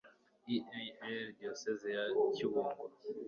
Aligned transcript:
e 0.53 0.55
a 1.07 1.09
r 1.15 1.25
diyoseze 1.37 1.87
ya 1.97 2.03
kibungo 2.35 2.83